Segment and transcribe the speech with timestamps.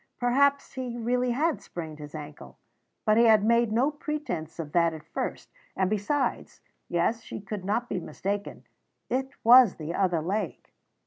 [0.19, 2.57] Perhaps he really had sprained his ankle.
[3.05, 7.63] But he had made no pretence of that at first, and besides, yes, she could
[7.63, 8.65] not be mistaken,
[9.11, 10.71] it was the other leg.